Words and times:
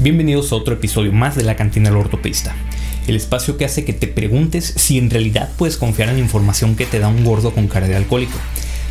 Bienvenidos 0.00 0.52
a 0.52 0.54
otro 0.54 0.74
episodio 0.74 1.12
más 1.12 1.34
de 1.34 1.42
la 1.42 1.56
cantina 1.56 1.90
del 1.90 1.98
ortopedista, 1.98 2.54
el 3.08 3.16
espacio 3.16 3.56
que 3.56 3.64
hace 3.64 3.84
que 3.84 3.92
te 3.92 4.06
preguntes 4.06 4.72
si 4.76 4.96
en 4.96 5.10
realidad 5.10 5.50
puedes 5.58 5.76
confiar 5.76 6.08
en 6.08 6.14
la 6.14 6.20
información 6.20 6.76
que 6.76 6.86
te 6.86 7.00
da 7.00 7.08
un 7.08 7.24
gordo 7.24 7.50
con 7.50 7.66
cara 7.66 7.88
de 7.88 7.96
alcohólico, 7.96 8.38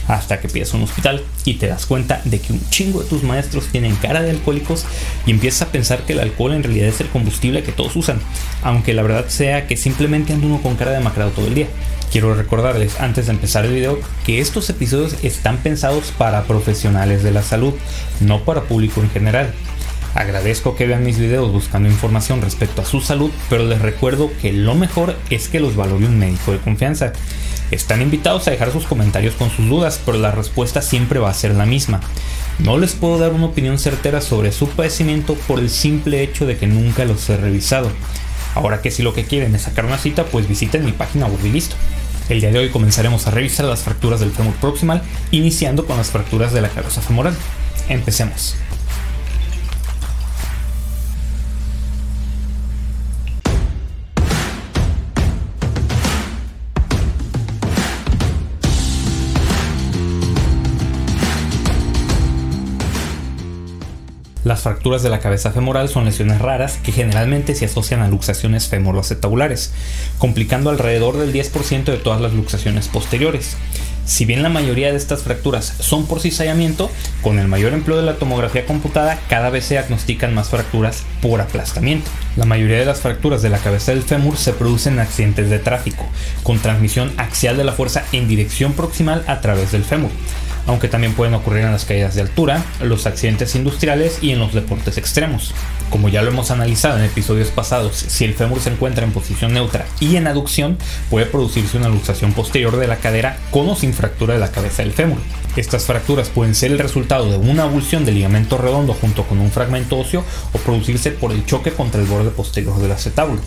hasta 0.10 0.42
que 0.42 0.50
pides 0.50 0.74
un 0.74 0.84
hospital 0.84 1.24
y 1.46 1.54
te 1.54 1.68
das 1.68 1.86
cuenta 1.86 2.20
de 2.26 2.42
que 2.42 2.52
un 2.52 2.60
chingo 2.72 3.02
de 3.02 3.08
tus 3.08 3.24
maestros 3.24 3.68
tienen 3.68 3.96
cara 3.96 4.22
de 4.22 4.32
alcohólicos 4.32 4.84
y 5.26 5.32
empiezas 5.32 5.62
a 5.62 5.72
pensar 5.72 6.02
que 6.02 6.12
el 6.12 6.20
alcohol 6.20 6.52
en 6.52 6.64
realidad 6.64 6.90
es 6.90 7.00
el 7.00 7.08
combustible 7.08 7.64
que 7.64 7.72
todos 7.72 7.96
usan, 7.96 8.20
aunque 8.62 8.94
la 8.94 9.02
verdad 9.02 9.30
sea 9.30 9.66
que 9.66 9.78
simplemente 9.78 10.34
anda 10.34 10.48
uno 10.48 10.62
con 10.62 10.76
cara 10.76 10.92
de 10.92 11.00
macrado 11.00 11.32
todo 11.32 11.48
el 11.48 11.56
día. 11.56 11.68
Quiero 12.12 12.36
recordarles 12.36 13.00
antes 13.00 13.28
de 13.28 13.32
empezar 13.32 13.64
el 13.64 13.74
video 13.74 13.98
que 14.26 14.42
estos 14.42 14.70
episodios 14.70 15.16
están 15.24 15.56
pensados 15.60 16.12
para 16.18 16.44
profesionales 16.44 17.24
de 17.24 17.32
la 17.32 17.44
salud, 17.44 17.74
no 18.20 18.44
para 18.44 18.64
público 18.64 19.00
en 19.00 19.10
general. 19.10 19.54
Agradezco 20.18 20.76
que 20.76 20.88
vean 20.88 21.04
mis 21.04 21.20
videos 21.20 21.52
buscando 21.52 21.88
información 21.88 22.42
respecto 22.42 22.82
a 22.82 22.86
su 22.86 23.02
salud, 23.02 23.30
pero 23.52 23.68
les 23.68 23.80
recuerdo 23.80 24.32
que 24.42 24.52
lo 24.52 24.74
mejor 24.74 25.16
es 25.30 25.48
que 25.48 25.60
los 25.60 25.76
valore 25.76 26.08
un 26.08 26.18
médico 26.18 26.52
de 26.52 26.58
confianza. 26.58 27.14
Están 27.70 28.02
invitados 28.02 28.48
a 28.48 28.52
dejar 28.52 28.72
sus 28.72 28.88
comentarios 28.88 29.36
con 29.36 29.52
sus 29.52 29.70
dudas, 29.70 30.02
pero 30.04 30.18
la 30.18 30.32
respuesta 30.32 30.82
siempre 30.82 31.20
va 31.20 31.30
a 31.30 31.36
ser 31.36 31.54
la 31.54 31.68
misma. 31.68 32.00
No 32.58 32.80
les 32.80 32.96
puedo 32.96 33.20
dar 33.20 33.32
una 33.32 33.46
opinión 33.46 33.78
certera 33.78 34.20
sobre 34.22 34.52
su 34.52 34.68
padecimiento 34.70 35.36
por 35.48 35.60
el 35.60 35.70
simple 35.70 36.24
hecho 36.24 36.48
de 36.48 36.58
que 36.58 36.66
nunca 36.66 37.06
los 37.06 37.30
he 37.30 37.38
revisado. 37.38 37.92
Ahora 38.56 38.82
que 38.82 38.90
si 38.90 39.04
lo 39.04 39.14
que 39.14 39.26
quieren 39.26 39.54
es 39.54 39.62
sacar 39.62 39.86
una 39.86 40.00
cita, 40.00 40.26
pues 40.26 40.48
visiten 40.48 40.84
mi 40.84 40.94
página 40.94 41.28
web 41.28 41.46
y 41.46 41.50
listo. 41.50 41.76
El 42.28 42.42
día 42.42 42.50
de 42.50 42.58
hoy 42.58 42.70
comenzaremos 42.70 43.28
a 43.28 43.32
revisar 43.32 43.68
las 43.68 43.84
fracturas 43.84 44.20
del 44.20 44.32
fémur 44.32 44.56
proximal, 44.56 45.04
iniciando 45.30 45.86
con 45.86 45.96
las 45.96 46.10
fracturas 46.10 46.54
de 46.54 46.62
la 46.62 46.70
cabeza 46.70 47.04
femoral. 47.04 47.36
Empecemos. 47.88 48.56
Las 64.58 64.64
fracturas 64.64 65.04
de 65.04 65.10
la 65.10 65.20
cabeza 65.20 65.52
femoral 65.52 65.88
son 65.88 66.06
lesiones 66.06 66.42
raras 66.42 66.80
que 66.82 66.92
generalmente 66.92 67.54
se 67.54 67.66
asocian 67.66 68.02
a 68.02 68.08
luxaciones 68.08 68.68
femoroacetabulares, 68.68 69.72
complicando 70.18 70.72
alrededor 70.72 71.16
del 71.16 71.32
10% 71.32 71.84
de 71.84 71.98
todas 71.98 72.20
las 72.22 72.34
luxaciones 72.34 72.88
posteriores. 72.88 73.56
Si 74.08 74.26
bien 74.26 74.42
la 74.42 74.50
mayoría 74.50 74.90
de 74.90 74.98
estas 74.98 75.22
fracturas 75.22 75.76
son 75.80 76.08
por 76.08 76.22
cizallamiento, 76.22 76.90
con 77.22 77.38
el 77.38 77.48
mayor 77.48 77.74
empleo 77.74 77.98
de 77.98 78.04
la 78.04 78.16
tomografía 78.16 78.66
computada 78.66 79.20
cada 79.30 79.52
vez 79.52 79.66
se 79.66 79.76
diagnostican 79.76 80.34
más 80.34 80.50
fracturas 80.50 81.04
por 81.22 81.40
aplastamiento. 81.40 82.10
La 82.36 82.46
mayoría 82.46 82.80
de 82.80 82.86
las 82.86 83.02
fracturas 83.02 83.44
de 83.44 83.52
la 83.52 83.60
cabeza 83.60 83.92
del 83.92 84.02
fémur 84.02 84.38
se 84.38 84.54
producen 84.54 84.94
en 84.94 85.02
accidentes 85.02 85.52
de 85.52 85.60
tráfico, 85.60 86.08
con 86.42 86.58
transmisión 86.58 87.14
axial 87.18 87.58
de 87.58 87.64
la 87.64 87.74
fuerza 87.74 88.06
en 88.12 88.28
dirección 88.28 88.74
proximal 88.74 89.24
a 89.28 89.40
través 89.40 89.72
del 89.72 89.84
fémur 89.84 90.10
aunque 90.68 90.88
también 90.88 91.14
pueden 91.14 91.34
ocurrir 91.34 91.64
en 91.64 91.72
las 91.72 91.86
caídas 91.86 92.16
de 92.16 92.22
altura, 92.22 92.64
los 92.82 93.06
accidentes 93.06 93.56
industriales 93.56 94.20
y 94.22 94.32
en 94.32 94.40
los 94.40 94.54
deportes 94.54 94.98
extremos. 94.98 95.54
Como 95.90 96.10
ya 96.10 96.22
lo 96.22 96.30
hemos 96.30 96.52
analizado 96.52 96.98
en 96.98 97.06
episodios 97.06 97.50
pasados, 97.50 97.96
si 97.96 98.26
el 98.26 98.34
fémur 98.34 98.60
se 98.60 98.70
encuentra 98.70 99.06
en 99.06 99.14
posición 99.14 99.54
neutra 99.54 99.86
y 100.00 100.18
en 100.18 100.28
aducción, 100.28 100.78
puede 101.10 101.26
producirse 101.26 101.78
una 101.78 101.90
luxación 101.90 102.34
posterior 102.34 102.78
de 102.78 102.88
la 102.88 102.98
cadera 102.98 103.38
con 103.52 103.70
o 103.70 103.76
sin 103.76 103.94
fractura 103.94 104.34
de 104.34 104.40
la 104.40 104.52
cabeza 104.52 104.84
del 104.84 104.92
fémur. 104.92 105.20
Estas 105.56 105.86
fracturas 105.86 106.30
pueden 106.30 106.54
ser 106.54 106.72
el 106.72 106.80
resultado 106.80 107.32
de 107.32 107.38
una 107.38 107.64
abulsión 107.64 108.06
del 108.06 108.16
ligamento 108.16 108.58
redondo 108.58 108.94
junto 108.94 109.24
con 109.24 109.40
un 109.40 109.50
fragmento 109.50 109.98
óseo 109.98 110.24
o 110.54 110.58
producirse 110.60 111.12
por 111.12 111.32
el 111.32 111.46
choque 111.46 111.72
contra 111.72 112.00
el 112.00 112.08
borde 112.08 112.30
posterior 112.30 112.78
del 112.80 112.92
acetábulo. 112.92 113.42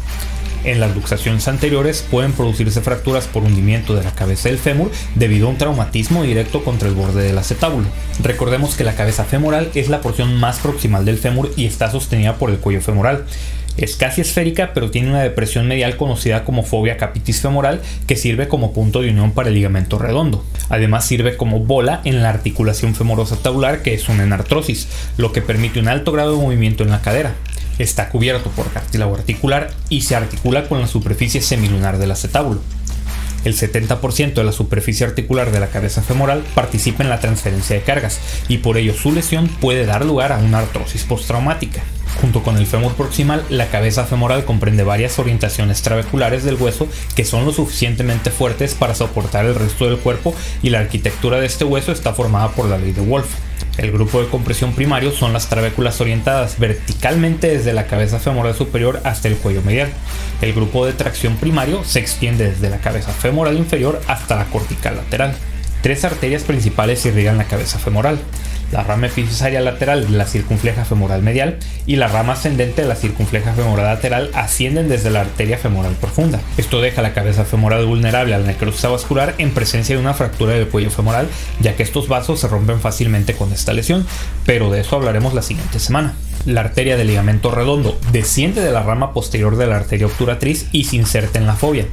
En 0.63 0.79
las 0.79 0.95
luxaciones 0.95 1.49
anteriores 1.49 2.05
pueden 2.11 2.33
producirse 2.33 2.83
fracturas 2.83 3.27
por 3.27 3.45
hundimiento 3.45 3.95
de 3.95 4.05
la 4.05 4.15
cabeza 4.15 4.51
del 4.51 4.59
fémur 4.59 4.91
debido 5.15 5.47
a 5.47 5.51
un 5.51 5.57
traumatismo 5.57 6.23
directo 6.23 6.63
contra 6.63 6.89
el 6.89 6.95
borde 6.95 7.23
del 7.23 7.39
acetábulo. 7.39 7.87
Recordemos 8.23 8.75
que 8.75 8.85
la 8.85 8.95
cabeza 8.95 9.25
femoral 9.25 9.71
es 9.75 9.89
la 9.89 10.03
porción 10.03 10.37
más 10.37 10.59
proximal 10.59 11.07
del 11.07 11.19
fémur 11.19 11.51
y 11.57 11.65
está 11.65 11.91
sostenida 11.91 12.37
por 12.37 12.51
el 12.51 12.59
cuello 12.59 12.83
femoral. 12.83 13.25
Es 13.79 13.97
casi 13.97 14.21
esférica, 14.21 14.73
pero 14.75 14.91
tiene 14.91 15.09
una 15.09 15.23
depresión 15.23 15.67
medial 15.67 15.97
conocida 15.97 16.45
como 16.45 16.63
fobia 16.63 16.99
capitis 16.99 17.41
femoral 17.41 17.81
que 18.07 18.17
sirve 18.17 18.47
como 18.47 18.75
punto 18.75 19.01
de 19.01 19.09
unión 19.09 19.33
para 19.33 19.49
el 19.49 19.55
ligamento 19.55 19.99
redondo. 19.99 20.45
Además 20.69 21.07
sirve 21.07 21.39
como 21.39 21.61
bola 21.61 22.03
en 22.05 22.23
la 22.23 22.29
articulación 22.29 22.95
femoroacetabular 22.95 23.81
que 23.81 23.95
es 23.95 24.11
una 24.11 24.25
enartrosis, 24.25 24.89
lo 25.17 25.33
que 25.33 25.41
permite 25.41 25.81
un 25.81 25.89
alto 25.89 26.13
grado 26.13 26.37
de 26.37 26.43
movimiento 26.43 26.83
en 26.83 26.91
la 26.91 27.01
cadera. 27.01 27.35
Está 27.81 28.11
cubierto 28.11 28.51
por 28.51 28.71
cartílago 28.71 29.15
articular 29.15 29.71
y 29.89 30.03
se 30.03 30.15
articula 30.15 30.69
con 30.69 30.83
la 30.83 30.87
superficie 30.87 31.41
semilunar 31.41 31.97
del 31.97 32.11
acetábulo. 32.11 32.61
El 33.43 33.57
70% 33.57 34.35
de 34.35 34.45
la 34.45 34.53
superficie 34.53 35.07
articular 35.07 35.51
de 35.51 35.61
la 35.61 35.69
cabeza 35.69 36.03
femoral 36.03 36.45
participa 36.55 37.03
en 37.03 37.09
la 37.09 37.21
transferencia 37.21 37.75
de 37.75 37.83
cargas 37.83 38.21
y 38.49 38.59
por 38.59 38.77
ello 38.77 38.93
su 38.93 39.13
lesión 39.13 39.49
puede 39.49 39.87
dar 39.87 40.05
lugar 40.05 40.31
a 40.31 40.37
una 40.37 40.59
artrosis 40.59 41.05
postraumática. 41.05 41.81
Junto 42.21 42.43
con 42.43 42.59
el 42.59 42.67
fémur 42.67 42.95
proximal, 42.95 43.45
la 43.49 43.69
cabeza 43.69 44.05
femoral 44.05 44.45
comprende 44.45 44.83
varias 44.83 45.19
orientaciones 45.19 45.81
trabeculares 45.81 46.45
del 46.45 46.57
hueso 46.57 46.87
que 47.17 47.25
son 47.25 47.47
lo 47.47 47.53
suficientemente 47.53 48.31
fuertes 48.31 48.75
para 48.75 48.95
soportar 48.95 49.47
el 49.47 49.55
resto 49.55 49.87
del 49.87 49.99
cuerpo 49.99 50.35
y 50.63 50.69
la 50.69 50.81
arquitectura 50.81 51.41
de 51.41 51.47
este 51.47 51.65
hueso 51.65 51.93
está 51.93 52.13
formada 52.13 52.51
por 52.51 52.67
la 52.67 52.77
ley 52.77 52.93
de 52.93 53.01
Wolff. 53.01 53.31
El 53.79 53.93
grupo 53.93 54.21
de 54.21 54.29
compresión 54.29 54.75
primario 54.75 55.13
son 55.13 55.33
las 55.33 55.49
trabéculas 55.49 56.01
orientadas 56.03 56.59
verticalmente 56.59 57.49
desde 57.49 57.73
la 57.73 57.87
cabeza 57.87 58.19
femoral 58.19 58.55
superior 58.55 59.01
hasta 59.05 59.29
el 59.29 59.37
cuello 59.37 59.63
medial. 59.63 59.89
El 60.43 60.53
grupo 60.53 60.85
de 60.85 60.93
tracción 60.93 61.37
primario 61.37 61.85
se 61.85 62.01
extiende 62.01 62.51
desde 62.51 62.69
la 62.69 62.79
cabeza 62.79 63.13
femoral 63.13 63.57
inferior 63.57 64.01
hasta 64.07 64.37
la 64.37 64.45
cortical 64.47 64.97
lateral. 64.97 65.35
Tres 65.83 66.05
arterias 66.05 66.43
principales 66.43 67.05
irrigan 67.07 67.39
la 67.39 67.45
cabeza 67.45 67.79
femoral 67.79 68.19
la 68.73 68.85
rama 68.85 69.09
epifisiaria 69.09 69.61
lateral 69.61 70.11
de 70.11 70.17
la 70.17 70.27
circunfleja 70.27 70.85
femoral 70.85 71.23
medial 71.23 71.59
y 71.87 71.97
la 71.97 72.09
rama 72.09 72.35
ascendente 72.35 72.83
de 72.83 72.89
la 72.89 72.95
circunfleja 72.95 73.53
femoral 73.53 73.87
lateral 73.87 74.31
ascienden 74.35 74.89
desde 74.89 75.11
la 75.11 75.23
arteria 75.23 75.59
femoral 75.59 75.95
profunda. 75.95 76.41
Esto 76.57 76.81
deja 76.81 77.03
la 77.03 77.13
cabeza 77.13 77.45
femoral 77.45 77.87
vulnerable 77.87 78.35
a 78.35 78.39
la 78.39 78.47
necrosis 78.47 78.89
vascular 78.89 79.35
en 79.39 79.51
presencia 79.51 79.97
de 79.97 80.01
una 80.01 80.15
fractura 80.15 80.55
del 80.55 80.69
cuello 80.69 80.91
femoral, 80.91 81.29
ya 81.61 81.75
que 81.77 81.83
estos 81.83 82.09
vasos 82.09 82.41
se 82.41 82.49
rompen 82.49 82.81
fácilmente 82.81 83.35
con 83.35 83.53
esta 83.53 83.73
lesión, 83.73 84.07
pero 84.47 84.71
de 84.71 84.81
eso 84.81 84.97
hablaremos 84.97 85.35
la 85.35 85.43
siguiente 85.43 85.79
semana. 85.79 86.15
La 86.47 86.63
arteria 86.63 86.97
del 86.97 87.09
ligamento 87.09 87.51
redondo 87.51 87.99
desciende 88.13 88.63
de 88.63 88.71
la 88.71 88.83
rama 88.83 89.13
posterior 89.13 89.57
de 89.57 89.67
la 89.67 89.77
arteria 89.77 90.07
obturatriz 90.07 90.69
y 90.73 90.85
se 90.85 90.97
inserta 90.97 91.39
en 91.39 91.47
la 91.47 91.55
fobia. 91.55 91.87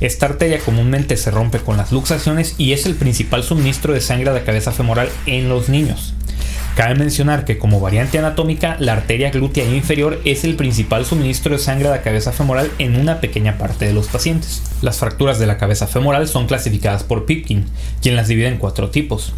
Esta 0.00 0.26
arteria 0.26 0.58
comúnmente 0.58 1.16
se 1.16 1.30
rompe 1.30 1.58
con 1.58 1.76
las 1.76 1.92
luxaciones 1.92 2.54
y 2.56 2.72
es 2.72 2.86
el 2.86 2.94
principal 2.94 3.42
suministro 3.42 3.92
de 3.92 4.00
sangre 4.00 4.30
a 4.30 4.32
la 4.32 4.44
cabeza 4.44 4.72
femoral 4.72 5.10
en 5.26 5.48
los 5.48 5.68
niños. 5.68 6.14
Cabe 6.74 6.94
mencionar 6.94 7.44
que 7.44 7.58
como 7.58 7.80
variante 7.80 8.18
anatómica, 8.18 8.76
la 8.78 8.94
arteria 8.94 9.30
glútea 9.30 9.64
inferior 9.64 10.20
es 10.24 10.44
el 10.44 10.56
principal 10.56 11.04
suministro 11.04 11.52
de 11.52 11.58
sangre 11.58 11.88
a 11.88 11.90
la 11.90 12.02
cabeza 12.02 12.32
femoral 12.32 12.70
en 12.78 12.96
una 12.96 13.20
pequeña 13.20 13.58
parte 13.58 13.84
de 13.84 13.92
los 13.92 14.06
pacientes. 14.06 14.62
Las 14.80 14.98
fracturas 14.98 15.38
de 15.38 15.46
la 15.46 15.58
cabeza 15.58 15.86
femoral 15.86 16.28
son 16.28 16.46
clasificadas 16.46 17.02
por 17.02 17.26
Pipkin, 17.26 17.66
quien 18.00 18.16
las 18.16 18.28
divide 18.28 18.48
en 18.48 18.56
cuatro 18.56 18.88
tipos. 18.88 19.34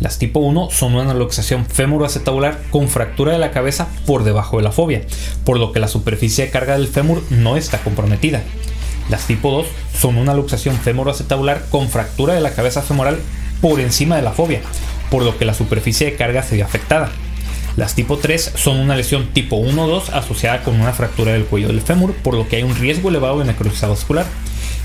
Las 0.00 0.18
tipo 0.18 0.40
1 0.40 0.68
son 0.70 0.94
una 0.94 1.12
luxación 1.12 1.66
femoroacetabular 1.66 2.58
con 2.70 2.88
fractura 2.88 3.32
de 3.32 3.38
la 3.38 3.50
cabeza 3.50 3.88
por 4.06 4.24
debajo 4.24 4.58
de 4.58 4.62
la 4.62 4.72
fobia, 4.72 5.02
por 5.44 5.58
lo 5.58 5.72
que 5.72 5.80
la 5.80 5.88
superficie 5.88 6.46
de 6.46 6.50
carga 6.50 6.78
del 6.78 6.88
fémur 6.88 7.22
no 7.30 7.56
está 7.56 7.78
comprometida. 7.78 8.42
Las 9.08 9.26
tipo 9.26 9.50
2 9.50 9.66
son 9.98 10.16
una 10.16 10.34
luxación 10.34 10.76
femoroacetabular 10.76 11.66
con 11.70 11.88
fractura 11.88 12.34
de 12.34 12.40
la 12.40 12.54
cabeza 12.54 12.82
femoral 12.82 13.18
por 13.60 13.80
encima 13.80 14.16
de 14.16 14.22
la 14.22 14.32
fobia, 14.32 14.60
por 15.10 15.22
lo 15.22 15.38
que 15.38 15.44
la 15.44 15.54
superficie 15.54 16.10
de 16.10 16.16
carga 16.16 16.42
se 16.42 16.56
ve 16.56 16.62
afectada. 16.62 17.10
Las 17.76 17.94
tipo 17.94 18.16
3 18.16 18.52
son 18.56 18.78
una 18.78 18.96
lesión 18.96 19.28
tipo 19.34 19.58
1-2 19.58 20.08
asociada 20.14 20.62
con 20.62 20.80
una 20.80 20.94
fractura 20.94 21.32
del 21.32 21.44
cuello 21.44 21.68
del 21.68 21.82
fémur, 21.82 22.14
por 22.14 22.34
lo 22.34 22.48
que 22.48 22.56
hay 22.56 22.62
un 22.62 22.74
riesgo 22.74 23.10
elevado 23.10 23.38
de 23.38 23.44
necrosis 23.44 23.82
vascular. 23.82 24.24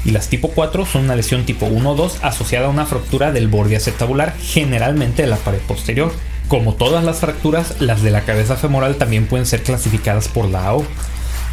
Y 0.03 0.11
las 0.11 0.27
tipo 0.27 0.49
4 0.49 0.85
son 0.85 1.05
una 1.05 1.15
lesión 1.15 1.45
tipo 1.45 1.67
1-2 1.67 2.15
asociada 2.21 2.67
a 2.67 2.69
una 2.69 2.85
fractura 2.85 3.31
del 3.31 3.47
borde 3.47 3.77
acetabular, 3.77 4.35
generalmente 4.37 5.21
de 5.21 5.29
la 5.29 5.37
pared 5.37 5.59
posterior. 5.59 6.11
Como 6.49 6.73
todas 6.73 7.05
las 7.05 7.19
fracturas, 7.19 7.79
las 7.79 8.01
de 8.01 8.11
la 8.11 8.21
cabeza 8.21 8.57
femoral 8.57 8.97
también 8.97 9.25
pueden 9.25 9.45
ser 9.45 9.63
clasificadas 9.63 10.27
por 10.27 10.49
la 10.49 10.65
AO. 10.65 10.85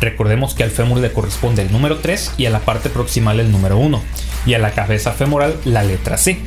Recordemos 0.01 0.55
que 0.55 0.63
al 0.63 0.71
fémur 0.71 0.99
le 0.99 1.13
corresponde 1.13 1.63
el 1.63 1.73
número 1.73 1.99
3 1.99 2.33
y 2.39 2.47
a 2.47 2.51
la 2.51 2.61
parte 2.61 2.89
proximal 2.89 3.41
el 3.41 3.51
número 3.51 3.79
1, 3.79 4.03
y 4.47 4.55
a 4.55 4.59
la 4.59 4.71
cabeza 4.71 5.13
femoral 5.13 5.57
la 5.65 5.83
letra 5.83 6.17
C. 6.17 6.39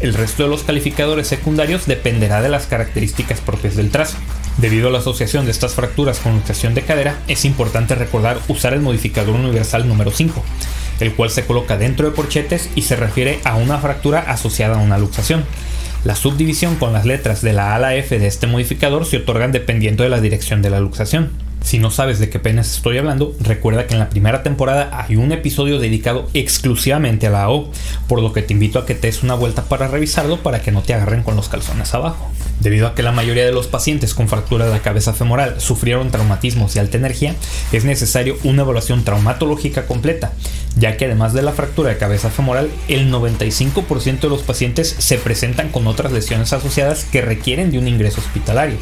El 0.00 0.14
resto 0.14 0.42
de 0.42 0.48
los 0.48 0.64
calificadores 0.64 1.28
secundarios 1.28 1.86
dependerá 1.86 2.42
de 2.42 2.48
las 2.48 2.66
características 2.66 3.40
propias 3.40 3.76
del 3.76 3.90
trazo. 3.90 4.16
Debido 4.58 4.88
a 4.88 4.90
la 4.90 4.98
asociación 4.98 5.44
de 5.44 5.52
estas 5.52 5.74
fracturas 5.74 6.18
con 6.18 6.34
luxación 6.34 6.74
de 6.74 6.82
cadera, 6.82 7.20
es 7.28 7.44
importante 7.44 7.94
recordar 7.94 8.38
usar 8.48 8.74
el 8.74 8.80
modificador 8.80 9.36
universal 9.36 9.86
número 9.86 10.10
5, 10.10 10.42
el 11.00 11.14
cual 11.14 11.30
se 11.30 11.46
coloca 11.46 11.78
dentro 11.78 12.10
de 12.10 12.16
porchetes 12.16 12.68
y 12.74 12.82
se 12.82 12.96
refiere 12.96 13.38
a 13.44 13.54
una 13.54 13.78
fractura 13.78 14.20
asociada 14.20 14.74
a 14.74 14.82
una 14.82 14.98
luxación. 14.98 15.44
La 16.04 16.16
subdivisión 16.16 16.74
con 16.74 16.92
las 16.92 17.06
letras 17.06 17.40
de 17.42 17.52
la 17.52 17.72
A 17.72 17.76
a 17.76 17.78
la 17.78 17.94
F 17.94 18.18
de 18.18 18.26
este 18.26 18.48
modificador 18.48 19.06
se 19.06 19.18
otorgan 19.18 19.52
dependiendo 19.52 20.02
de 20.02 20.10
la 20.10 20.20
dirección 20.20 20.60
de 20.60 20.70
la 20.70 20.80
luxación. 20.80 21.30
Si 21.62 21.78
no 21.78 21.90
sabes 21.90 22.18
de 22.18 22.28
qué 22.28 22.38
penas 22.38 22.74
estoy 22.74 22.98
hablando, 22.98 23.34
recuerda 23.40 23.86
que 23.86 23.94
en 23.94 24.00
la 24.00 24.10
primera 24.10 24.42
temporada 24.42 24.90
hay 24.92 25.16
un 25.16 25.32
episodio 25.32 25.78
dedicado 25.78 26.28
exclusivamente 26.34 27.26
a 27.26 27.30
la 27.30 27.44
AO, 27.44 27.70
por 28.08 28.20
lo 28.20 28.32
que 28.32 28.42
te 28.42 28.52
invito 28.52 28.78
a 28.78 28.86
que 28.86 28.94
te 28.94 29.06
des 29.06 29.22
una 29.22 29.34
vuelta 29.34 29.64
para 29.64 29.88
revisarlo 29.88 30.42
para 30.42 30.60
que 30.60 30.72
no 30.72 30.82
te 30.82 30.92
agarren 30.92 31.22
con 31.22 31.36
los 31.36 31.48
calzones 31.48 31.94
abajo. 31.94 32.30
Debido 32.60 32.86
a 32.86 32.94
que 32.94 33.02
la 33.02 33.12
mayoría 33.12 33.46
de 33.46 33.52
los 33.52 33.68
pacientes 33.68 34.14
con 34.14 34.28
fractura 34.28 34.66
de 34.66 34.70
la 34.70 34.82
cabeza 34.82 35.14
femoral 35.14 35.60
sufrieron 35.60 36.10
traumatismos 36.10 36.76
y 36.76 36.78
alta 36.78 36.96
energía, 36.96 37.34
es 37.72 37.84
necesario 37.84 38.36
una 38.44 38.62
evaluación 38.62 39.04
traumatológica 39.04 39.86
completa, 39.86 40.32
ya 40.76 40.96
que 40.96 41.06
además 41.06 41.32
de 41.32 41.42
la 41.42 41.52
fractura 41.52 41.90
de 41.90 41.98
cabeza 41.98 42.30
femoral, 42.30 42.70
el 42.88 43.10
95% 43.12 44.20
de 44.20 44.28
los 44.28 44.42
pacientes 44.42 44.94
se 44.98 45.18
presentan 45.18 45.70
con 45.70 45.86
otras 45.86 46.12
lesiones 46.12 46.52
asociadas 46.52 47.04
que 47.04 47.22
requieren 47.22 47.70
de 47.70 47.78
un 47.78 47.88
ingreso 47.88 48.20
hospitalario. 48.20 48.78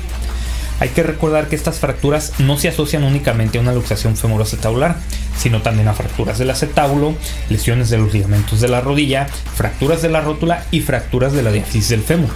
Hay 0.80 0.88
que 0.88 1.02
recordar 1.02 1.48
que 1.48 1.56
estas 1.56 1.78
fracturas 1.78 2.32
no 2.38 2.58
se 2.58 2.68
asocian 2.68 3.04
únicamente 3.04 3.58
a 3.58 3.60
una 3.60 3.74
luxación 3.74 4.16
femoroacetabular, 4.16 4.96
sino 5.38 5.60
también 5.60 5.88
a 5.88 5.94
fracturas 5.94 6.38
del 6.38 6.50
acetábulo, 6.50 7.14
lesiones 7.50 7.90
de 7.90 7.98
los 7.98 8.12
ligamentos 8.14 8.60
de 8.60 8.68
la 8.68 8.80
rodilla, 8.80 9.26
fracturas 9.54 10.00
de 10.00 10.08
la 10.08 10.22
rótula 10.22 10.64
y 10.70 10.80
fracturas 10.80 11.34
de 11.34 11.42
la 11.42 11.52
diáfisis 11.52 11.90
del 11.90 12.02
fémur. 12.02 12.30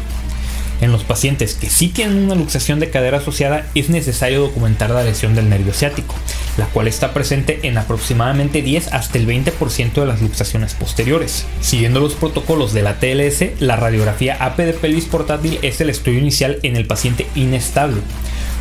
En 0.81 0.93
los 0.93 1.05
pacientes 1.05 1.55
que 1.55 1.70
sí 1.70 1.88
tienen 1.88 2.19
una 2.19 2.35
luxación 2.35 2.81
de 2.81 2.91
cadera 2.91 3.19
asociada 3.19 3.67
es 3.75 3.88
necesario 3.88 4.41
documentar 4.41 4.91
la 4.91 5.05
lesión 5.05 5.35
del 5.35 5.49
nervio 5.49 5.73
ciático, 5.73 6.14
la 6.58 6.67
cual 6.67 6.88
está 6.88 7.14
presente 7.14 7.61
en 7.62 7.79
aproximadamente 7.79 8.61
10 8.61 8.93
hasta 8.93 9.17
el 9.19 9.26
20% 9.26 9.94
de 9.94 10.06
las 10.06 10.20
luxaciones 10.20 10.75
posteriores. 10.75 11.46
Siguiendo 11.61 12.00
los 12.00 12.14
protocolos 12.14 12.75
de 12.75 12.82
la 12.82 12.99
TLS, 12.99 13.61
la 13.61 13.76
radiografía 13.76 14.37
AP 14.41 14.58
de 14.58 14.73
pelvis 14.75 15.06
portátil 15.06 15.58
es 15.62 15.81
el 15.81 15.91
estudio 15.91 16.19
inicial 16.19 16.58
en 16.62 16.76
el 16.76 16.87
paciente 16.87 17.26
inestable. 17.35 18.02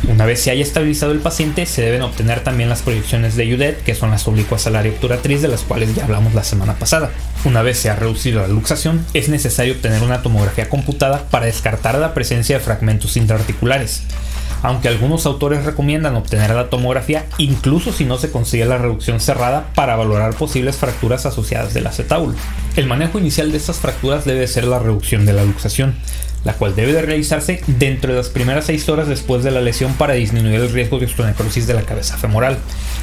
Una 0.08 0.26
vez 0.26 0.40
se 0.42 0.50
haya 0.50 0.62
estabilizado 0.62 1.12
el 1.12 1.20
paciente, 1.20 1.64
se 1.64 1.82
deben 1.82 2.02
obtener 2.02 2.40
también 2.40 2.68
las 2.68 2.82
proyecciones 2.82 3.36
de 3.36 3.54
UDET, 3.54 3.82
que 3.82 3.94
son 3.94 4.10
las 4.10 4.28
oblicuas 4.28 4.66
al 4.66 4.76
área 4.76 4.92
obturatriz 4.92 5.40
de 5.40 5.48
las 5.48 5.62
cuales 5.62 5.94
ya 5.94 6.04
hablamos 6.04 6.34
la 6.34 6.44
semana 6.44 6.74
pasada. 6.74 7.10
Una 7.44 7.62
vez 7.62 7.78
se 7.78 7.90
ha 7.90 7.96
reducido 7.96 8.42
la 8.42 8.48
luxación, 8.48 9.04
es 9.14 9.28
necesario 9.28 9.74
obtener 9.74 10.02
una 10.02 10.22
tomografía 10.22 10.68
computada 10.68 11.24
para 11.30 11.46
descartar 11.46 11.98
la 11.98 12.12
presencia 12.12 12.58
de 12.58 12.64
fragmentos 12.64 13.16
intraarticulares. 13.16 14.02
Aunque 14.64 14.88
algunos 14.88 15.26
autores 15.26 15.64
recomiendan 15.64 16.16
obtener 16.16 16.50
la 16.50 16.70
tomografía 16.70 17.26
incluso 17.38 17.92
si 17.92 18.04
no 18.04 18.16
se 18.16 18.30
consigue 18.30 18.64
la 18.64 18.78
reducción 18.78 19.20
cerrada 19.20 19.66
para 19.74 19.94
valorar 19.94 20.34
posibles 20.34 20.76
fracturas 20.76 21.26
asociadas 21.26 21.74
del 21.74 21.86
acetábulo. 21.86 22.34
El 22.74 22.86
manejo 22.86 23.18
inicial 23.18 23.52
de 23.52 23.58
estas 23.58 23.76
fracturas 23.76 24.24
debe 24.24 24.48
ser 24.48 24.64
la 24.64 24.78
reducción 24.78 25.26
de 25.26 25.34
la 25.34 25.44
luxación 25.44 25.94
la 26.44 26.54
cual 26.54 26.76
debe 26.76 26.92
de 26.92 27.02
realizarse 27.02 27.62
dentro 27.66 28.12
de 28.12 28.18
las 28.18 28.28
primeras 28.28 28.66
6 28.66 28.88
horas 28.90 29.08
después 29.08 29.42
de 29.42 29.50
la 29.50 29.60
lesión 29.60 29.94
para 29.94 30.14
disminuir 30.14 30.60
el 30.60 30.70
riesgo 30.70 30.98
de 30.98 31.06
osteonecrosis 31.06 31.66
de 31.66 31.74
la 31.74 31.82
cabeza 31.82 32.18
femoral, 32.18 32.58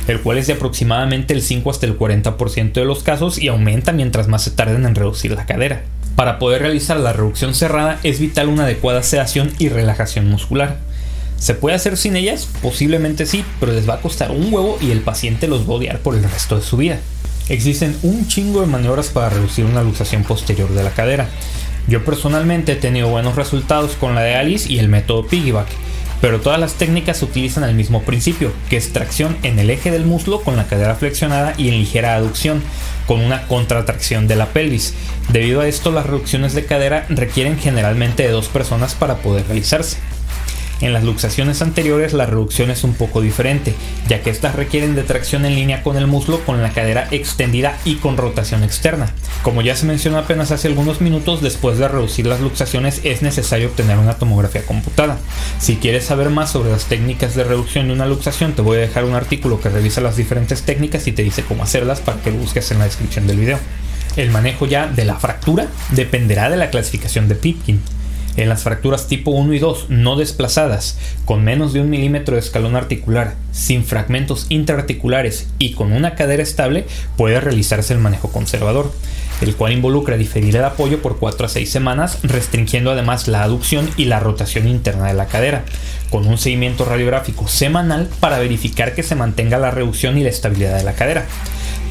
el 0.07 0.21
cual 0.21 0.37
es 0.37 0.47
de 0.47 0.53
aproximadamente 0.53 1.33
el 1.33 1.41
5 1.41 1.69
hasta 1.69 1.85
el 1.85 1.97
40% 1.97 2.73
de 2.73 2.85
los 2.85 3.03
casos 3.03 3.39
y 3.39 3.47
aumenta 3.47 3.91
mientras 3.91 4.27
más 4.27 4.43
se 4.43 4.51
tarden 4.51 4.85
en 4.85 4.95
reducir 4.95 5.31
la 5.31 5.45
cadera. 5.45 5.83
Para 6.15 6.39
poder 6.39 6.61
realizar 6.61 6.97
la 6.97 7.13
reducción 7.13 7.55
cerrada 7.55 7.99
es 8.03 8.19
vital 8.19 8.47
una 8.47 8.63
adecuada 8.63 9.01
sedación 9.01 9.51
y 9.57 9.69
relajación 9.69 10.29
muscular. 10.29 10.77
¿Se 11.41 11.55
puede 11.55 11.75
hacer 11.75 11.97
sin 11.97 12.15
ellas? 12.15 12.47
Posiblemente 12.61 13.25
sí, 13.25 13.43
pero 13.59 13.73
les 13.73 13.89
va 13.89 13.95
a 13.95 14.01
costar 14.01 14.29
un 14.29 14.53
huevo 14.53 14.77
y 14.79 14.91
el 14.91 15.01
paciente 15.01 15.47
los 15.47 15.67
va 15.67 15.73
a 15.73 15.77
odiar 15.77 15.99
por 16.01 16.13
el 16.13 16.23
resto 16.23 16.55
de 16.55 16.61
su 16.61 16.77
vida. 16.77 16.99
Existen 17.49 17.97
un 18.03 18.27
chingo 18.27 18.61
de 18.61 18.67
maniobras 18.67 19.09
para 19.09 19.29
reducir 19.29 19.65
una 19.65 19.81
luxación 19.81 20.23
posterior 20.23 20.69
de 20.69 20.83
la 20.83 20.91
cadera. 20.91 21.27
Yo 21.87 22.05
personalmente 22.05 22.73
he 22.73 22.75
tenido 22.75 23.09
buenos 23.09 23.37
resultados 23.37 23.93
con 23.93 24.13
la 24.13 24.21
de 24.21 24.35
Alice 24.35 24.71
y 24.71 24.77
el 24.77 24.87
método 24.87 25.25
Piggyback, 25.25 25.65
pero 26.21 26.41
todas 26.41 26.59
las 26.59 26.75
técnicas 26.75 27.23
utilizan 27.23 27.63
el 27.63 27.73
mismo 27.73 28.03
principio, 28.03 28.53
que 28.69 28.77
es 28.77 28.93
tracción 28.93 29.35
en 29.41 29.57
el 29.57 29.71
eje 29.71 29.89
del 29.89 30.05
muslo 30.05 30.41
con 30.41 30.57
la 30.57 30.67
cadera 30.67 30.93
flexionada 30.93 31.55
y 31.57 31.69
en 31.69 31.79
ligera 31.79 32.13
aducción, 32.13 32.61
con 33.07 33.19
una 33.19 33.47
contratracción 33.47 34.27
de 34.27 34.35
la 34.35 34.45
pelvis. 34.45 34.93
Debido 35.29 35.61
a 35.61 35.67
esto, 35.67 35.91
las 35.91 36.05
reducciones 36.05 36.53
de 36.53 36.65
cadera 36.65 37.07
requieren 37.09 37.57
generalmente 37.57 38.21
de 38.21 38.29
dos 38.29 38.47
personas 38.47 38.93
para 38.93 39.15
poder 39.23 39.47
realizarse. 39.47 39.97
En 40.81 40.93
las 40.93 41.03
luxaciones 41.03 41.61
anteriores 41.61 42.13
la 42.13 42.25
reducción 42.25 42.71
es 42.71 42.83
un 42.83 42.95
poco 42.95 43.21
diferente, 43.21 43.75
ya 44.07 44.21
que 44.21 44.31
estas 44.31 44.55
requieren 44.55 44.95
de 44.95 45.03
tracción 45.03 45.45
en 45.45 45.53
línea 45.53 45.83
con 45.83 45.95
el 45.95 46.07
muslo 46.07 46.43
con 46.43 46.61
la 46.63 46.71
cadera 46.71 47.07
extendida 47.11 47.77
y 47.85 47.95
con 47.95 48.17
rotación 48.17 48.63
externa. 48.63 49.13
Como 49.43 49.61
ya 49.61 49.75
se 49.75 49.85
mencionó 49.85 50.17
apenas 50.17 50.51
hace 50.51 50.67
algunos 50.67 50.99
minutos, 50.99 51.41
después 51.41 51.77
de 51.77 51.87
reducir 51.87 52.25
las 52.25 52.41
luxaciones 52.41 53.01
es 53.03 53.21
necesario 53.21 53.67
obtener 53.67 53.99
una 53.99 54.15
tomografía 54.15 54.65
computada. 54.65 55.19
Si 55.59 55.75
quieres 55.75 56.05
saber 56.05 56.31
más 56.31 56.51
sobre 56.51 56.71
las 56.71 56.85
técnicas 56.85 57.35
de 57.35 57.43
reducción 57.43 57.87
de 57.87 57.93
una 57.93 58.07
luxación, 58.07 58.53
te 58.53 58.63
voy 58.63 58.77
a 58.77 58.81
dejar 58.81 59.05
un 59.05 59.13
artículo 59.13 59.61
que 59.61 59.69
revisa 59.69 60.01
las 60.01 60.17
diferentes 60.17 60.63
técnicas 60.63 61.05
y 61.05 61.11
te 61.11 61.21
dice 61.23 61.43
cómo 61.43 61.63
hacerlas 61.63 62.01
para 62.01 62.19
que 62.21 62.31
lo 62.31 62.37
busques 62.37 62.71
en 62.71 62.79
la 62.79 62.85
descripción 62.85 63.27
del 63.27 63.37
video. 63.37 63.59
El 64.15 64.31
manejo 64.31 64.65
ya 64.65 64.87
de 64.87 65.05
la 65.05 65.15
fractura 65.15 65.67
dependerá 65.91 66.49
de 66.49 66.57
la 66.57 66.69
clasificación 66.69 67.27
de 67.27 67.35
Pipkin. 67.35 67.81
En 68.37 68.47
las 68.47 68.63
fracturas 68.63 69.07
tipo 69.07 69.31
1 69.31 69.53
y 69.53 69.59
2 69.59 69.87
no 69.89 70.15
desplazadas, 70.15 70.97
con 71.25 71.43
menos 71.43 71.73
de 71.73 71.81
un 71.81 71.89
milímetro 71.89 72.35
de 72.35 72.39
escalón 72.39 72.77
articular, 72.77 73.35
sin 73.51 73.83
fragmentos 73.83 74.45
intraarticulares 74.49 75.47
y 75.59 75.73
con 75.73 75.91
una 75.91 76.15
cadera 76.15 76.41
estable, 76.41 76.85
puede 77.17 77.41
realizarse 77.41 77.93
el 77.93 77.99
manejo 77.99 78.31
conservador, 78.31 78.93
el 79.41 79.55
cual 79.55 79.73
involucra 79.73 80.15
diferir 80.15 80.55
el 80.55 80.63
apoyo 80.63 81.01
por 81.01 81.17
4 81.17 81.45
a 81.45 81.49
6 81.49 81.69
semanas, 81.69 82.19
restringiendo 82.23 82.91
además 82.91 83.27
la 83.27 83.43
aducción 83.43 83.89
y 83.97 84.05
la 84.05 84.21
rotación 84.21 84.67
interna 84.67 85.07
de 85.07 85.13
la 85.13 85.27
cadera, 85.27 85.65
con 86.09 86.25
un 86.25 86.37
seguimiento 86.37 86.85
radiográfico 86.85 87.49
semanal 87.49 88.09
para 88.21 88.39
verificar 88.39 88.95
que 88.95 89.03
se 89.03 89.15
mantenga 89.15 89.57
la 89.57 89.71
reducción 89.71 90.17
y 90.17 90.23
la 90.23 90.29
estabilidad 90.29 90.77
de 90.77 90.83
la 90.83 90.93
cadera. 90.93 91.25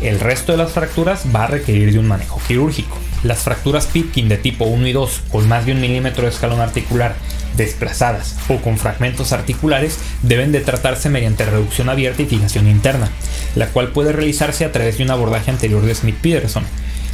El 0.01 0.21
resto 0.21 0.53
de 0.53 0.59
las 0.59 0.73
fracturas 0.73 1.25
va 1.35 1.45
a 1.45 1.49
requerir 1.49 1.93
de 1.93 1.99
un 1.99 2.09
manejo 2.09 2.41
quirúrgico. 2.49 2.97
Las 3.23 3.41
fracturas 3.41 3.87
Pitkin 3.87 4.29
de 4.29 4.39
tipo 4.39 4.65
1 4.65 4.87
y 4.87 4.93
2 4.93 5.23
con 5.31 5.49
más 5.49 5.67
de 5.67 5.73
un 5.73 5.81
milímetro 5.81 6.25
de 6.25 6.31
escalón 6.31 6.61
articular 6.61 7.15
desplazadas 7.57 8.37
o 8.49 8.57
con 8.57 8.79
fragmentos 8.79 9.33
articulares 9.33 9.99
deben 10.23 10.53
de 10.53 10.61
tratarse 10.61 11.11
mediante 11.11 11.45
reducción 11.45 11.89
abierta 11.89 12.23
y 12.23 12.27
fijación 12.27 12.69
interna, 12.69 13.11
la 13.57 13.67
cual 13.67 13.89
puede 13.89 14.13
realizarse 14.13 14.65
a 14.65 14.73
través 14.73 14.99
de 14.99 15.05
un 15.05 15.11
abordaje 15.11 15.51
anterior 15.51 15.85
de 15.85 15.95
Smith-Peterson, 15.95 16.65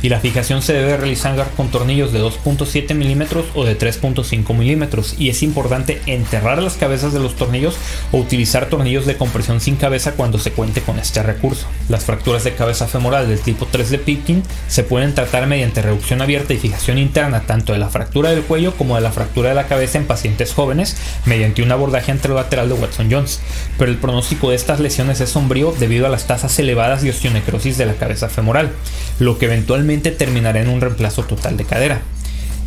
y 0.03 0.09
la 0.09 0.21
fijación 0.21 0.63
se 0.63 0.73
debe 0.73 0.97
realizar 0.97 1.27
con 1.57 1.69
tornillos 1.69 2.13
de 2.13 2.21
2.7 2.21 2.95
milímetros 2.95 3.47
o 3.55 3.65
de 3.65 3.77
3.5 3.77 4.55
milímetros 4.55 5.17
y 5.19 5.29
es 5.29 5.43
importante 5.43 6.01
enterrar 6.07 6.63
las 6.63 6.75
cabezas 6.75 7.13
de 7.13 7.21
los 7.21 7.35
tornillos 7.35 7.77
o 8.13 8.19
utilizar 8.19 8.67
tornillos 8.67 9.07
de 9.07 9.17
compresión 9.17 9.61
sin 9.61 9.77
cabeza 9.77 10.13
cuando 10.13 10.39
se 10.39 10.53
cuente 10.53 10.83
con 10.83 10.99
este 10.99 11.23
recurso. 11.23 11.67
Las 11.88 12.05
fracturas 12.05 12.45
de 12.45 12.55
cabeza 12.55 12.87
femoral 12.87 13.29
del 13.29 13.41
tipo 13.41 13.67
3 13.67 13.91
de 13.91 13.99
Pitkin 13.99 14.43
se 14.69 14.85
pueden 14.85 15.15
tratar 15.15 15.47
mediante 15.47 15.83
reducción 15.83 16.23
abierta 16.23 16.55
y 16.55 16.59
fijación 16.59 16.99
interna 16.99 17.41
tanto 17.41 17.73
de 17.73 17.79
la 17.79 17.88
fractura 17.88 18.31
del 18.31 18.43
cuello 18.43 18.75
como 18.76 18.95
de 18.95 19.00
la 19.00 19.12
fractura 19.12 19.49
de 19.49 19.57
la 19.57 19.67
cabeza 19.67 19.99
en 19.99 20.07
pacientes 20.07 20.55
jóvenes 20.55 20.97
mediante 21.25 21.62
un 21.62 21.73
abordaje 21.73 22.12
anterolateral 22.12 22.69
de 22.69 22.75
Watson-Jones, 22.75 23.41
pero 23.79 23.91
el 23.91 23.99
pronóstico 23.99 24.50
de 24.50 24.57
estas 24.57 24.79
lesiones 24.81 25.21
es 25.21 25.31
sombrío 25.31 25.75
debido 25.79 26.07
a 26.07 26.11
las 26.11 26.26
tasas 26.26 26.59
elevadas 26.59 27.03
de 27.03 27.11
osteonecrosis 27.11 27.79
de 27.79 27.87
la 27.87 27.95
cabeza 27.95 28.29
femoral, 28.29 28.71
lo 29.19 29.38
que 29.38 29.47
eventualmente 29.47 29.86
terminará 29.87 30.61
en 30.61 30.69
un 30.69 30.81
reemplazo 30.81 31.23
total 31.23 31.57
de 31.57 31.64
cadera. 31.64 32.02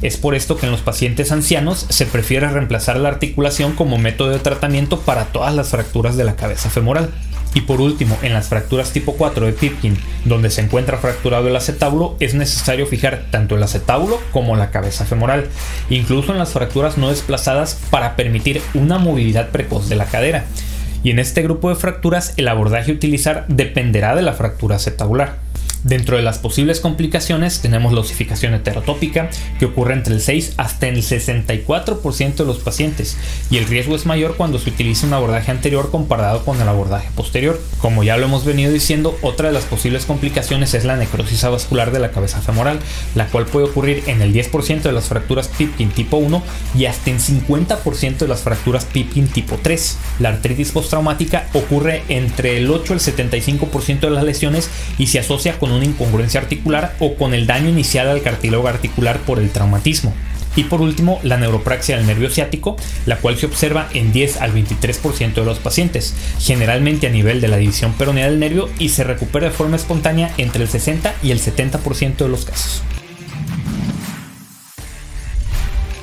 Es 0.02 0.16
por 0.16 0.34
esto 0.34 0.56
que 0.56 0.66
en 0.66 0.72
los 0.72 0.82
pacientes 0.82 1.32
ancianos 1.32 1.86
se 1.90 2.06
prefiere 2.06 2.50
reemplazar 2.50 2.98
la 2.98 3.10
articulación 3.10 3.74
como 3.74 3.98
método 3.98 4.30
de 4.30 4.40
tratamiento 4.40 5.02
para 5.02 5.26
todas 5.26 5.54
las 5.54 5.70
fracturas 5.70 6.16
de 6.16 6.24
la 6.24 6.38
cabeza 6.38 6.70
femoral. 6.70 7.10
Y 7.54 7.62
por 7.62 7.82
último, 7.82 8.18
en 8.22 8.34
las 8.34 8.48
fracturas 8.48 8.92
tipo 8.92 9.16
4 9.16 9.48
de 9.48 9.54
Pipkin, 9.54 9.98
donde 10.24 10.52
se 10.52 10.62
encuentra 10.62 11.00
fracturado 11.00 11.48
el 11.48 11.56
acetábulo, 11.56 12.16
es 12.20 12.34
necesario 12.36 12.86
fijar 12.86 13.26
tanto 13.32 13.56
el 13.56 13.64
acetábulo 13.64 14.22
como 14.32 14.56
la 14.56 14.70
cabeza 14.70 15.04
femoral, 15.04 15.48
incluso 15.90 16.32
en 16.32 16.38
las 16.38 16.52
fracturas 16.52 16.98
no 16.98 17.10
desplazadas 17.10 17.78
para 17.90 18.16
permitir 18.16 18.62
una 18.76 19.00
movilidad 19.00 19.50
precoz 19.50 19.90
de 19.90 19.96
la 19.96 20.06
cadera. 20.06 20.46
Y 21.04 21.12
en 21.12 21.20
este 21.20 21.42
grupo 21.42 21.70
de 21.70 21.76
fracturas 21.76 22.34
el 22.38 22.48
abordaje 22.48 22.92
a 22.92 22.96
utilizar 22.96 23.46
dependerá 23.48 24.16
de 24.16 24.22
la 24.22 24.34
fractura 24.34 24.76
acetabular. 24.76 25.49
Dentro 25.84 26.18
de 26.18 26.24
las 26.24 26.40
posibles 26.40 26.82
complicaciones 26.82 27.62
tenemos 27.62 27.94
la 27.94 28.02
osificación 28.02 28.54
heterotópica, 28.54 29.30
que 29.60 29.66
ocurre 29.66 29.94
entre 29.94 30.14
el 30.14 30.20
6 30.20 30.56
hasta 30.58 30.90
el 30.90 30.98
64% 30.98 32.36
de 32.36 32.46
los 32.46 32.58
pacientes, 32.58 33.18
y 33.50 33.58
el 33.58 33.66
riesgo 33.66 33.96
es 33.96 34.06
mayor 34.06 34.36
cuando 34.36 34.60
se 34.60 34.70
utiliza 34.70 35.08
un 35.08 35.14
abordaje 35.14 35.52
anterior 35.52 35.90
comparado 35.90 36.44
con 36.44 36.60
el 36.62 36.68
abordaje 36.68 37.10
posterior. 37.16 37.62
Como 37.80 38.04
ya 38.04 38.18
lo 38.18 38.26
hemos 38.26 38.44
venido 38.44 38.74
diciendo, 38.74 39.18
otra 39.22 39.48
de 39.48 39.54
las 39.54 39.64
posibles 39.64 40.06
complicaciones 40.06 40.74
es 40.74 40.84
la 40.84 40.98
necrosis 40.98 41.46
avascular 41.46 41.92
de 41.92 42.00
la 42.00 42.12
cabeza 42.12 42.42
femoral, 42.42 42.80
la 43.16 43.28
cual 43.28 43.46
puede 43.46 43.68
ocurrir 43.68 44.04
en 44.08 44.22
el 44.22 44.34
10% 44.34 44.82
de 44.82 44.92
las 44.92 45.06
fracturas 45.06 45.48
Pipkin 45.48 45.92
tipo 45.92 46.18
1 46.18 46.44
y 46.78 46.86
hasta 46.86 47.10
en 47.10 47.20
50% 47.20 48.18
de 48.18 48.28
las 48.28 48.42
fracturas 48.42 48.84
Pipkin 48.84 49.30
tipo 49.30 49.58
3. 49.62 49.98
La 50.20 50.30
artritis 50.30 50.72
postraumática 50.72 51.48
ocurre 51.54 52.04
entre 52.10 52.58
el 52.58 52.70
8 52.70 52.94
y 52.94 52.98
el 52.98 53.02
75% 53.02 54.02
de 54.02 54.10
las 54.10 54.24
lesiones 54.26 54.70
y 54.98 55.08
se 55.08 55.20
asocia 55.20 55.58
con 55.58 55.69
una 55.72 55.86
incongruencia 55.86 56.42
articular 56.42 56.96
o 57.00 57.16
con 57.16 57.34
el 57.34 57.48
daño 57.48 57.70
inicial 57.70 58.08
al 58.08 58.22
cartílago 58.22 58.68
articular 58.68 59.20
por 59.20 59.40
el 59.40 59.50
traumatismo. 59.50 60.14
Y 60.56 60.64
por 60.64 60.82
último, 60.82 61.20
la 61.24 61.38
neuropraxia 61.38 61.98
del 61.98 62.08
nervio 62.08 62.30
ciático, 62.30 62.76
la 63.06 63.18
cual 63.18 63.38
se 63.38 63.46
observa 63.46 63.88
en 63.94 64.12
10 64.12 64.42
al 64.42 64.54
23% 64.54 65.34
de 65.36 65.46
los 65.46 65.60
pacientes, 65.60 66.16
generalmente 66.40 67.08
a 67.08 67.12
nivel 67.12 67.40
de 67.40 67.48
la 67.48 67.58
división 67.58 67.94
peronea 67.94 68.26
del 68.26 68.40
nervio 68.40 68.70
y 68.80 68.90
se 68.90 69.04
recupera 69.04 69.48
de 69.48 69.52
forma 69.54 69.76
espontánea 69.76 70.34
entre 70.38 70.64
el 70.64 70.70
60 70.70 71.16
y 71.24 71.32
el 71.32 71.40
70% 71.40 72.18
de 72.18 72.30
los 72.30 72.46
casos. 72.46 72.82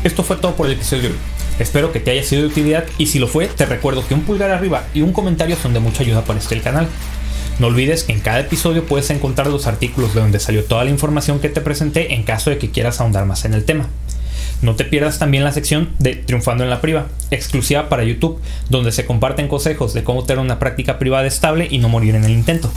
Esto 0.04 0.23
fue 0.23 0.37
todo 0.37 0.54
por 0.54 0.66
el 0.66 0.75
episodio 0.75 1.02
de 1.02 1.08
hoy. 1.08 1.14
Espero 1.58 1.90
que 1.90 2.00
te 2.00 2.11
haya 2.11 2.23
sido 2.23 2.42
de 2.42 2.49
utilidad 2.49 2.85
y 2.99 3.06
si 3.06 3.18
lo 3.18 3.26
fue, 3.26 3.49
te 3.49 3.66
recuerdo 3.66 4.06
que 4.06 4.14
un 4.14 4.23
pulgar 4.23 4.50
arriba 4.50 4.85
y 4.94 5.00
un 5.00 5.12
comentario 5.12 5.56
son 5.56 5.73
de 5.73 5.80
mucha 5.80 6.02
ayuda 6.02 6.23
para 6.23 6.38
este 6.38 6.61
canal. 6.61 6.87
No 7.58 7.68
olvides 7.68 8.04
que 8.04 8.12
en 8.12 8.20
cada 8.20 8.40
episodio 8.40 8.84
puedes 8.84 9.08
encontrar 9.08 9.46
los 9.46 9.66
artículos 9.66 10.14
de 10.14 10.20
donde 10.20 10.40
salió 10.40 10.64
toda 10.64 10.84
la 10.84 10.90
información 10.90 11.38
que 11.38 11.48
te 11.48 11.62
presenté 11.62 12.12
en 12.12 12.22
caso 12.22 12.50
de 12.50 12.58
que 12.58 12.70
quieras 12.70 13.00
ahondar 13.00 13.25
más 13.25 13.46
en 13.46 13.54
el 13.54 13.64
tema. 13.64 13.88
No 14.60 14.75
te 14.76 14.84
pierdas 14.84 15.18
también 15.18 15.42
la 15.42 15.52
sección 15.52 15.90
de 15.98 16.16
Triunfando 16.16 16.64
en 16.64 16.70
la 16.70 16.82
Priva, 16.82 17.06
exclusiva 17.30 17.88
para 17.88 18.04
YouTube, 18.04 18.40
donde 18.68 18.92
se 18.92 19.06
comparten 19.06 19.48
consejos 19.48 19.94
de 19.94 20.04
cómo 20.04 20.25
tener 20.25 20.42
una 20.42 20.58
práctica 20.58 20.98
privada 20.98 21.26
estable 21.26 21.66
y 21.70 21.78
no 21.78 21.88
morir 21.88 22.14
en 22.14 22.25
el 22.25 22.32
intento. 22.32 22.70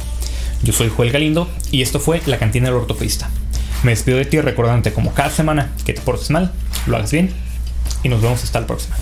Yo 0.63 0.71
soy 0.71 0.89
Joel 0.89 1.11
Galindo 1.11 1.49
y 1.71 1.81
esto 1.81 1.99
fue 1.99 2.21
La 2.25 2.37
Cantina 2.37 2.67
del 2.67 2.75
Ortopedista. 2.75 3.29
Me 3.83 3.91
despido 3.91 4.17
de 4.17 4.25
ti 4.25 4.39
recordándote 4.39 4.93
como 4.93 5.13
cada 5.13 5.29
semana 5.29 5.71
que 5.85 5.93
te 5.93 6.01
portes 6.01 6.29
mal, 6.29 6.53
lo 6.87 6.95
hagas 6.95 7.11
bien 7.11 7.31
y 8.03 8.09
nos 8.09 8.21
vemos 8.21 8.43
hasta 8.43 8.61
la 8.61 8.67
próxima. 8.67 8.95